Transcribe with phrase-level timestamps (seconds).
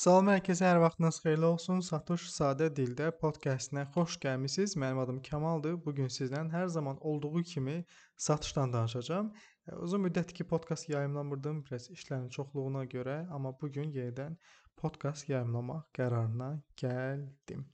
[0.00, 1.82] Salam hər kəsə, hər vaxtınız xeyirli olsun.
[1.84, 4.72] Satış sadə dildə podkastına xoş gəlmisiniz.
[4.80, 5.74] Mənim adım Kamaldır.
[5.84, 7.74] Bu gün sizlə hər zaman olduğu kimi
[8.16, 9.28] satışdan danışacağam.
[9.68, 14.38] E, uzun müddətdir ki, podkast yayımlamırdım, biraz işlərin çoxluğuna görə, amma bu gün yenidən
[14.80, 16.48] podkast yayımlamaq qərarına
[16.80, 17.66] gəldim.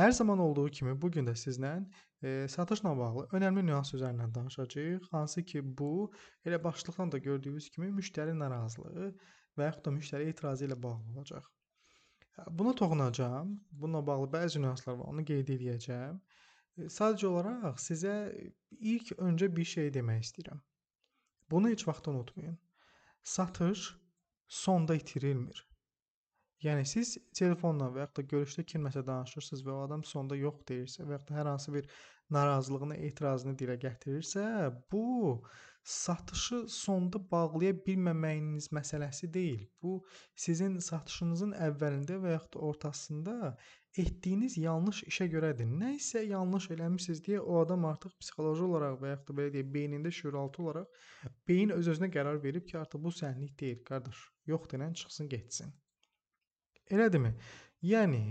[0.00, 1.74] Hər zaman olduğu kimi bu gün də sizlə
[2.22, 5.12] e, satışla bağlı önəmli nüans üzərindən danışacağıq.
[5.12, 5.92] Hansı ki, bu
[6.46, 9.12] elə başlıqdan da gördüyünüz kimi müştəri narazılığı
[9.58, 11.57] və yaxud da müştəri etirazı ilə bağlı olacaq.
[12.46, 13.60] Buna toxunacağam.
[13.70, 16.18] Bununla bağlı bəzi nüanslar var, onu qeyd edəcəyəm.
[16.94, 18.14] Sadəcə olaraq sizə
[18.70, 20.60] ilk öncə bir şey demək istəyirəm.
[21.50, 22.58] Bunu heç vaxt unutmayın.
[23.22, 23.88] Satış
[24.48, 25.64] sonda itirilmir.
[26.62, 31.06] Yəni siz telefonla və yaxud da görüşdə kimləsə danışırsınız və o adam sonda yox deyirsə
[31.06, 31.90] və da hər hansı bir
[32.34, 34.44] narazılığını, etirazını dilə gətirirsə,
[34.92, 35.04] bu
[35.88, 39.62] satışı sonda bağlaya bilməməyiniz məsələsi deyil.
[39.82, 39.92] Bu
[40.36, 43.36] sizin satışınızın əvvəlində və yaxud da ortasında
[44.02, 45.70] etdiyiniz yanlış işə görədir.
[45.80, 49.72] Nə isə yanlış eləmisiniz deyə o adam artıq psixoloji olaraq və yaxud da belə deyək,
[49.78, 51.02] beynində şüuraltı olaraq
[51.48, 54.24] beyin öz-özünə qərar verib ki, artıq bu sənlik deyil, qardaş.
[54.52, 55.72] Yox denən çıxsın, getsin.
[56.92, 57.32] Elədimi?
[57.88, 58.24] Yəni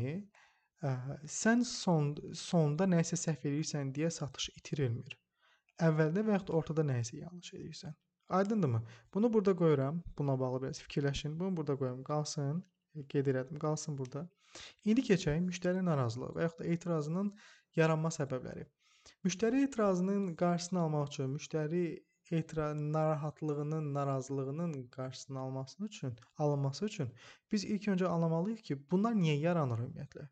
[0.86, 0.94] ə,
[1.42, 5.18] sən son sonda nəsə səhv eləyirsən deyə satış itirilmir.
[5.78, 7.94] Əvvəldə və yaxud ortada nəsə yanlış eləyirsən.
[8.30, 8.82] Aydındırmı?
[9.14, 10.04] Bunu burada qoyuram.
[10.18, 11.40] Buna bağlı biraz fikirləşin.
[11.40, 12.64] Bunu burada qoyum, qalsın.
[13.10, 14.24] Qeyd elədim, qalsın burada.
[14.86, 17.30] İndi keçək müştəri narazılığı və yaxud da etirazının
[17.76, 18.66] yaranma səbəbləri.
[19.26, 21.84] Müştəri etirazının qarşısını almaq üçün müştəri
[22.32, 27.12] etiraz narahatlığının, narazılığının qarşısını alması üçün, alınması üçün
[27.52, 30.26] biz ilk öncə anlamalıyıq ki, bunlar niyə yaranır ümumiyyətlə?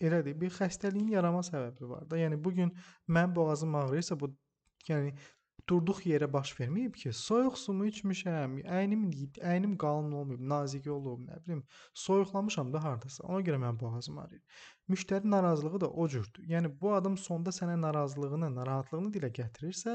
[0.00, 2.18] Elədir, bir xəstəliyin yaranma səbəbi var da.
[2.18, 2.72] Yəni bu gün
[3.08, 4.32] mənim boğazım ağrıyırsa bu
[4.88, 5.14] yəni
[5.70, 9.04] durduq yerə baş verməyib ki, soyuq sumu içmişəm, əynim
[9.52, 11.62] əynim qalın olmayıb, nazik olub, nə bilim,
[12.04, 13.24] soyuqlamışam da hardasa.
[13.24, 14.42] Ona görə mənim boğazım ağrıyır.
[14.92, 16.44] Müştəri narazılığı da o cürdür.
[16.50, 19.94] Yəni bu adam sonda sənə narazılığını, narahatlığını dilə gətirirsə,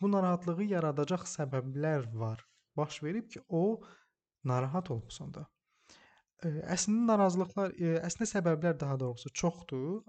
[0.00, 2.46] bu narahatlığı yaradacaq səbəblər var.
[2.76, 3.82] Baş verib ki, o
[4.44, 5.44] narahat olub sonda.
[6.44, 7.76] Əslində narazılıqlar,
[8.08, 10.00] əslində səbəblər daha doğrusu çoxdur,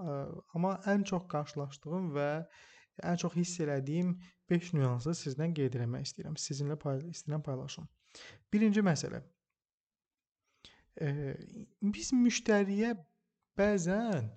[0.55, 2.29] amma ən çox qarşılaşdığım və
[3.03, 4.15] ən çox hiss elədiyim
[4.49, 6.37] 5 nüansı sizdən qeyd etmək istəyirəm.
[6.39, 7.87] Sizinlə pay istəyirəm paylaşım.
[8.53, 9.21] Birinci məsələ.
[11.01, 11.35] E,
[11.81, 12.93] biz müştəriyə
[13.59, 14.29] bəzən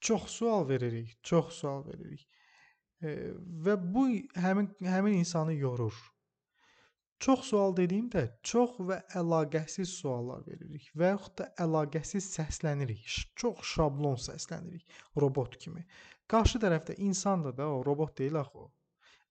[0.00, 2.26] çox sual veririk, çox sual veririk.
[3.02, 3.32] E,
[3.66, 4.06] və bu
[4.38, 5.96] həmin həmin insanı yorur.
[7.18, 13.06] Çox sual dediyimdə çox və əlaqəsiz suallar veririk və yaxud da əlaqəsiz səslənirik.
[13.40, 15.86] Çox şablon səslənirik robot kimi.
[16.32, 18.72] Qarşı tərəfdə insandır da o, robot deyil axı o.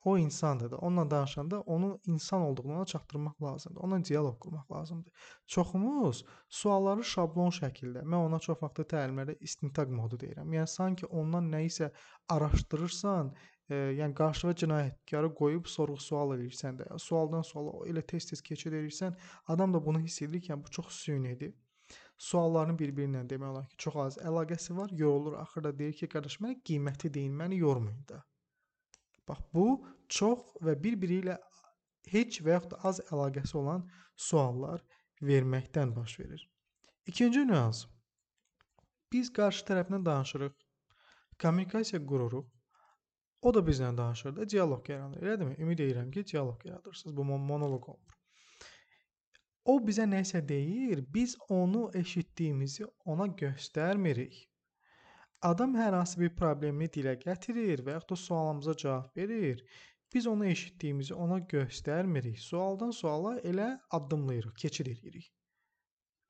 [0.06, 0.78] O insandır da.
[0.78, 3.82] Onunla danışanda onun insan olduğunu ona çatdırmaq lazımdır.
[3.82, 5.14] Onunla dialoq qurmaq lazımdır.
[5.48, 10.54] Çoxumuz sualları şablon şəkildə, mən ona çox vaxt təlimlərdə istintaq modu deyirəm.
[10.60, 11.90] Yəni sanki ondan nə isə
[12.30, 13.34] araşdırırsan,
[13.70, 19.18] e, yəni qarşıva cinayətkarı qoyub sorğu-sual edirsən də, sualdan suala elə tez-tez keçid edirsən,
[19.48, 21.56] adam da bunu hiss edir ki, yəni bu çox sünidir
[22.18, 24.92] sualların bir-biri ilə demək olar ki, çox az əlaqəsi var.
[24.92, 28.22] Yorulur, axırda deyir ki, qardaş mənə qiyməti deyin, məni yormayın da.
[29.28, 29.68] Bax bu
[30.10, 31.38] çox və bir-biri ilə
[32.12, 34.84] heç və yaxud da az əlaqəsi olan suallar
[35.22, 36.50] verməkdən baş verir.
[37.08, 37.86] İkinci nüans.
[39.14, 40.54] Biz qarşı tərəflə danışırıq.
[41.42, 42.46] Kommunikasiya qururuq.
[43.42, 45.22] O da bizlə danışır da, dialoq yaranır.
[45.22, 45.58] Elədirmi?
[45.62, 47.18] Ümid edirəm ki, dialoq yaradırsınız.
[47.18, 48.15] Bu monoloq olmur.
[49.66, 54.36] O bizə nəsə deyir, biz onu eşitdiyimizi ona göstərmirik.
[55.50, 59.64] Adam hər hansı bir problemi dilə gətirir və yaxud da sualımıza cavab verir.
[60.14, 62.38] Biz onu eşitdiyimizi ona göstərmirik.
[62.40, 65.32] Sualdan suala elə addımlayırıq, keçid edirik.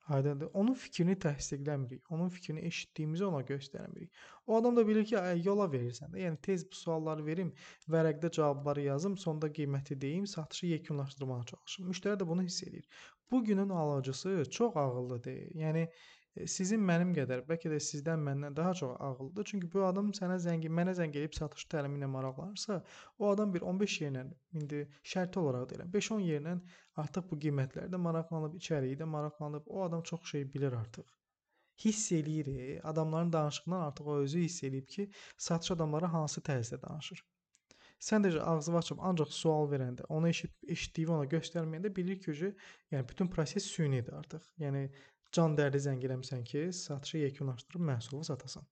[0.06, 0.50] Aydındır.
[0.54, 2.02] Onun fikrini təsdiqləmirik.
[2.10, 4.10] Onun fikrini eşitdiyimizi ona göstərmirik.
[4.46, 6.20] O adam da bilir ki, yola verirsən də.
[6.22, 7.50] Yəni tez bu sualları verim,
[7.90, 11.90] vərəqdə cavabları yazım, sonda qiyməti deyim, satışı yekunlaşdırmağa çalışım.
[11.90, 12.86] Müştəri də bunu hiss edir.
[13.30, 15.42] Bu günün alıcısı çox ağıllıdır.
[15.64, 15.88] Yəni
[16.44, 19.46] sizin mənim qədər, bəlkə də sizdən məndən daha çox ağıllıdır.
[19.50, 22.80] Çünki bu adam sənə zəng, mənə zəng edib satış təlimi ilə maraqlanırsa,
[23.18, 24.24] o adam bir 15 yerlə
[24.60, 26.56] indi şərti olaraq deyirəm, 5-10 yerlə
[27.02, 29.64] artıq bu qiymətlərdə maraqlanıb, içəriyi də maraqlanıb.
[29.66, 31.08] O adam çox şey bilir artıq.
[31.84, 35.10] Hiss eləyir, adamların danışığından artıq o özü hiss eləyib ki,
[35.48, 37.24] satış adamları hansı tərzdə danışır.
[38.06, 42.34] Sən də ağzını açıb ancaq sual verəndə, onu eşit eşitdiyi ona göstərməyəndə bilir ki,
[42.92, 44.42] yəni bütün proses sünidir artıq.
[44.60, 44.82] Yəni
[45.32, 48.66] can dərdi zəng eləmisən ki, satışı yekunlaşdırıb məhsulu satasan.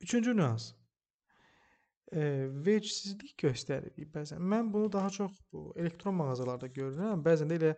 [0.00, 0.72] Üçüncü nüans.
[2.12, 2.22] E,
[2.66, 4.40] vecinsizlik göstəririk bəzən.
[4.52, 7.22] Mən bunu daha çox bu elektron mağazalarda görürəm.
[7.26, 7.74] Bəzən də elə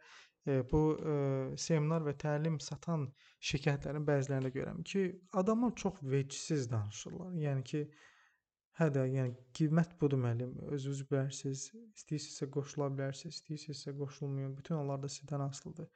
[0.47, 1.17] e, bu e,
[1.67, 3.09] seminar və təlim satan
[3.51, 5.05] şirkətlərin bəzilərində görürəm ki,
[5.43, 7.35] adamlar çox vecsiz danışırlar.
[7.43, 7.83] Yəni ki,
[8.81, 14.57] hə də, yəni qiymət budur müəllim, özünüz bilərsiz, istəyirsinizsə qoşula bilərsiniz, istəyirsinizsə qoşulmayın.
[14.57, 15.91] Bütün onlar da sizdən asılıdır.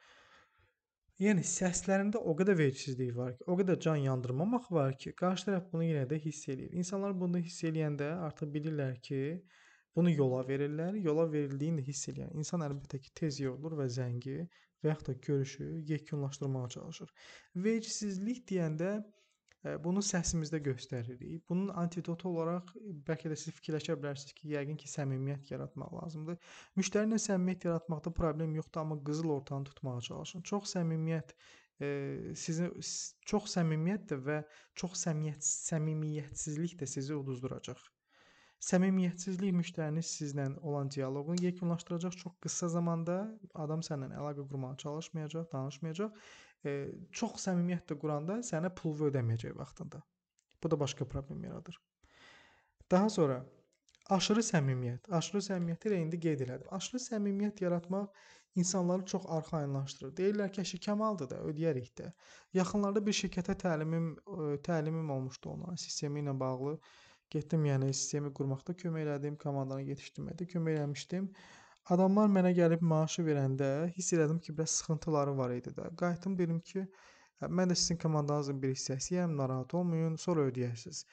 [1.16, 5.70] Yəni səslərində o qədər vecisizlik var ki, o qədər can yandırmamaq var ki, qarşı tərəf
[5.70, 6.74] bunu yenə də hiss eləyir.
[6.76, 9.20] İnsanlar bunu hiss eləyəndə artıq bilirlər ki,
[9.96, 10.98] bunu yola verirlər.
[11.06, 14.36] Yola verildiyini də hiss eləyən insan əlbəttə ki, tez yorulur və zəngi
[14.84, 17.14] və yaxud da görüşü yekunlaşdırmağa çalışır.
[17.64, 18.92] Vecisizlik deyəndə
[19.84, 21.42] Bunu səsimizdə göstəririk.
[21.48, 22.72] Bunun antidotu olaraq
[23.08, 26.38] bəlkə də siz fikirləşə bilərsiniz ki, yəqin ki, səmimiyyət yaratmaq lazımdır.
[26.78, 30.46] Müştəri ilə səmimiyyət yaratmaqda problem yoxdur, amma qızıl ortanı tutmağa çalışın.
[30.52, 31.34] Çox səmimiyyət
[31.80, 31.88] e,
[32.38, 32.70] sizi
[33.32, 34.38] çox səmimiyyət də və
[34.78, 37.82] çox səmiyyət səmimiyyətsizlik də sizi uduzduracaq.
[38.66, 43.16] Səmimiyyətsizlik müştərinin sizlə olan dialoqunu yekunlaşdıracaq çox qısa zamanda.
[43.54, 46.55] Adam səninlə əlaqə qurmağa çalışmayacaq, danışmayacaq e,
[47.20, 50.02] çox səmimiyyət də quranda sənə pul ödəməyəcək vaxtında.
[50.62, 51.78] Bu da başqa problem yaradır.
[52.90, 53.44] Daha sonra
[54.10, 55.10] aşırı səmimiyyət.
[55.18, 56.68] Aşırı səmimiyyəti elə indi qeyd elədim.
[56.78, 58.08] Aşırı səmimiyyət yaratmaq
[58.56, 60.12] insanları çox arxayınlaşdırır.
[60.20, 62.12] Deyirlər ki, əşi kamaldır da, ödəyərik də.
[62.56, 64.14] Yaxınlarda bir şirkətə təlimim
[64.64, 66.78] təlimim olmuşdu onların sistemi ilə bağlı.
[67.30, 71.28] Getdim, yəni sistemi qurmaqda kömək elədim, komandanı yetişdirməkdə kömək eləmişdim.
[71.94, 75.84] Adamlar mənə gəlib maaşı verəndə hiss elədim ki, bəs sıxıntıları var idi də.
[76.00, 76.82] Qayıtdım dedim ki,
[77.42, 81.04] hə, mən də sizin komandanızın bir hissəsiyəm, narahat olmayın, sonra ödəyərsiniz.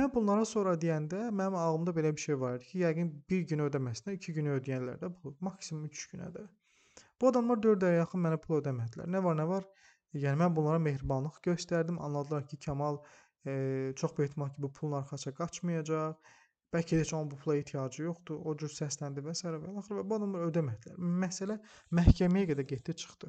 [0.00, 3.66] Mən bunlara sonra deyəndə mənim ağlımda belə bir şey var idi ki, yəqin bir gün
[3.66, 6.48] ödəməsinə 2 günü ödəyənlər də bu, maksimum 3 günə də.
[7.20, 9.12] Bu adamlar 4 aya yaxın mənə pul ödəmədilər.
[9.12, 9.68] Nə var, nə var?
[10.24, 12.00] Yəni mən bunlara mehribanlıq göstərdim.
[12.08, 13.02] Anladılar ki, Kamal
[13.44, 16.16] e, çox böyük ehtimal ki, bu pulun arxasına qaçmayacaq
[16.72, 18.40] Bəlkə heç onun bu pula ehtiyacı yoxdur.
[18.48, 19.44] O cür səsləndi və s.
[19.44, 20.96] və axır və bu adamlar ödəmədilər.
[21.24, 21.58] Məsələ
[21.98, 23.28] məhkəməyə qədər getdi, çıxdı.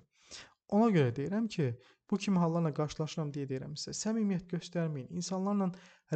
[0.74, 1.66] Ona görə deyirəm ki,
[2.12, 3.94] bu kimi hallarla qarşılaşıram deyə deyirəm sizə.
[4.00, 5.12] Səmimiyyət göstərməyin.
[5.20, 5.68] İnsanlarla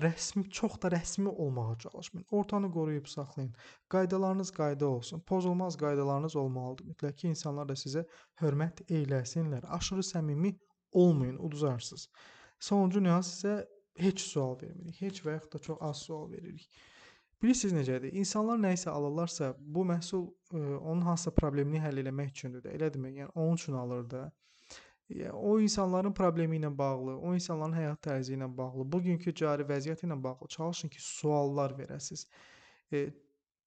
[0.06, 2.26] rəsmi, çox da rəsmi olmağa çalışmayın.
[2.32, 3.54] Ortanı qoruyub saxlayın.
[3.90, 5.20] Qaydalarınız qayda olsun.
[5.20, 6.90] Pozulmaz qaydalarınız olmalıdır.
[6.94, 8.08] Mütləq ki, insanlar da sizə
[8.42, 9.68] hörmət eyləsinlər.
[9.78, 10.56] Aşırı səmimi
[10.92, 12.10] olmayın, uduzarsınız.
[12.60, 13.58] Sonuncu nüans isə
[14.00, 15.02] heç sual vermirik.
[15.02, 16.70] Heç və yaxud da çox az sual veririk.
[17.42, 18.16] Bilirsiniz necədir?
[18.18, 22.72] İnsanlar nə isə alırlarsa, bu məhsul ə, e, onun hansısa problemini həll etmək üçündür də,
[22.74, 23.12] elədirmi?
[23.20, 24.24] Yəni onun üçün alır da.
[25.14, 30.02] Yəni, o insanların problemi ilə bağlı, o insanların həyat tərzi ilə bağlı, bugünkü cari vəziyyət
[30.08, 32.26] ilə bağlı çalışın ki, suallar verəsiniz.
[32.92, 33.06] E,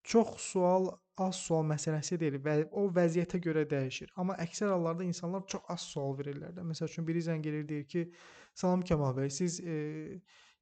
[0.03, 0.91] çox sual
[1.21, 4.11] az sual məsələsi deyil və o vəziyyətə görə dəyişir.
[4.19, 6.67] Amma əksər hallarda insanlar çox az sual verirlər də.
[6.67, 8.07] Məsəl üçün biri zəng edir deyir ki,
[8.55, 10.21] "Salam Kamal bəy, siz e,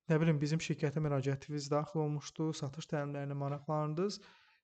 [0.09, 4.17] Nə bilim, bizim şirkətə müraciətiniz daxil olmuşdu, satış təlimlərinə maraqlandınız.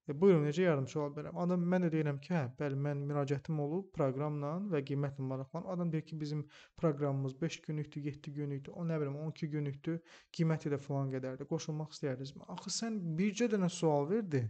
[0.08, 1.36] E, buyurun, necə yardımçı ola bilərəm?
[1.42, 5.68] Adam mən deyirəm ki, hə, bəli, mən müraciətim olub proqramla və qiymətlə maraqlanıb.
[5.74, 6.46] Adam deyir ki, bizim
[6.80, 10.00] proqramımız 5 günlükdür, 7 günlükdür, o nə bilim 12 günlükdür,
[10.38, 11.50] qiyməti də falan qədərdir.
[11.52, 12.48] Qoşulmaq istəyirdinizmi?
[12.56, 14.48] Axı sən bircə dənə sual verdin.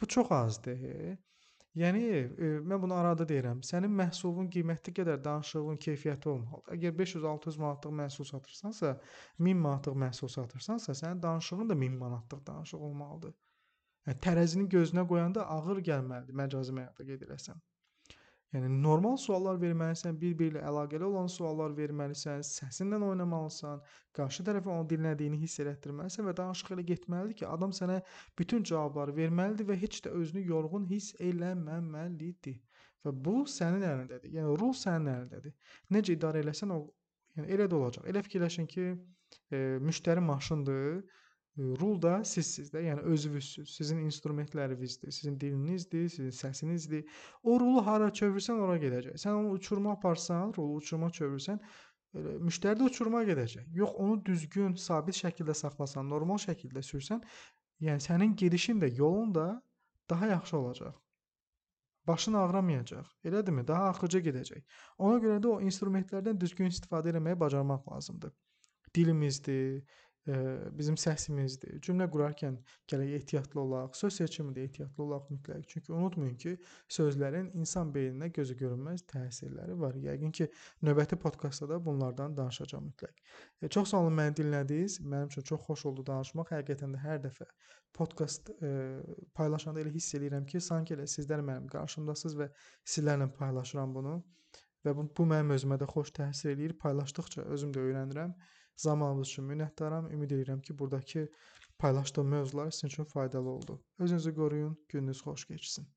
[0.00, 0.80] Bu çox azdır.
[1.76, 3.58] Yəni e, mən bunu arada deyirəm.
[3.68, 6.72] Sənin məhsulun qiyməti qədər danışığın keyfiyyəti olmalıdır.
[6.76, 8.92] Əgər 500-600 manatlıq məhsul satırsansa,
[9.48, 13.34] 1000 manatlıq məhsul satırsansa, sənin danışığın da 1000 manatlıq danışıq olmalıdır.
[14.06, 17.60] Yəni tərəzinin gözünə qoyanda ağır gəlməlidir məcazi mənada qeyd eləsəm.
[18.56, 23.82] Yəni normal suallar verməlisən, bir-biri ilə əlaqəli olan suallar verməlisən, səsinlə oynamalısan,
[24.16, 27.98] qarşı tərəfə onu dinlədiyini hiss elətdirməlisən və danışıq elə getməlidir ki, adam sənə
[28.38, 32.56] bütün cavabları verməlidir və heç də özünü yorğun hiss eləməməlidir.
[33.04, 34.32] Və bu sənin əlindədir.
[34.38, 35.52] Yəni rul sənin əlindədir.
[35.94, 36.80] Necə idarə eləsən o
[37.36, 38.08] yəni elə də olacaq.
[38.08, 38.88] Elə fikirləşin ki,
[39.52, 41.04] e, müştəri maşındır
[41.56, 43.70] Rul da sizsiz də, yəni özünüzsüz.
[43.74, 47.06] Sizin instrumentlərinizdir, sizin dilinizdir, sizin səsinizdir.
[47.42, 49.16] O rulu hara çevirsən ora gedəcək.
[49.22, 51.62] Sən onu uçuruma aparsan, rulu uçuruma çevirsən,
[52.16, 53.72] elə müştəri də uçuruma gedəcək.
[53.80, 57.24] Yox, onu düzgün, sabit şəkildə saxlasan, normal şəkildə sürsən,
[57.88, 59.48] yəni sənin gedişin də, yolun da
[60.10, 60.94] daha yaxşı olacaq.
[62.06, 63.06] Başın ağrımayacaq.
[63.24, 63.64] Elədirmi?
[63.66, 64.62] Daha axıcı gedəcək.
[64.98, 68.32] Ona görə də o instrumentlərdən düzgün istifadə etməyi bacarmaq lazımdır.
[68.94, 69.82] Dilimizdir,
[70.26, 71.76] bizim səsimizdir.
[71.86, 72.56] Cümlə qurarkən
[72.90, 75.62] gərək ehtiyatlı olaq, söz seçimində ehtiyatlı olaq mütləq.
[75.70, 76.54] Çünki unutmayın ki,
[76.96, 79.94] sözlərin insan beyninə gözə görünməz təsirləri var.
[80.02, 80.48] Yəqin ki,
[80.82, 83.14] növbəti podkastda da bunlardan danışacağam mütləq.
[83.62, 84.98] E, çox sağ olun məni dinlədiniz.
[85.06, 86.50] Mənim üçün çox xoş oldu danışmaq.
[86.56, 87.46] Həqiqətən də hər dəfə
[87.96, 88.72] podkast e,
[89.38, 92.50] paylaşanda elə hiss eləyirəm ki, sanki elə sizlər mənim qarşımdasınız və
[92.82, 94.18] sizlərlə paylaşıram bunu.
[94.84, 96.76] Və bu, bu mənim özümə də xoş təsir eləyir.
[96.82, 98.34] Paylaşdıqca özüm də öyrənirəm.
[98.76, 100.12] Zamanınız üçün minnətdaram.
[100.12, 101.28] Ümid edirəm ki, burdakı
[101.78, 103.82] paylaşdığım mövzular sizin üçün faydalı oldu.
[103.98, 105.88] Özünüzü qoruyun, gününüz xoş keçsin.